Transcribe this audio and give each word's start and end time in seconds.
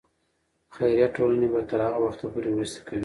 خیریه 0.75 1.07
ټولنې 1.15 1.47
به 1.53 1.61
تر 1.69 1.79
هغه 1.87 1.99
وخته 2.05 2.25
پورې 2.33 2.49
مرستې 2.57 2.81
کوي. 2.87 2.99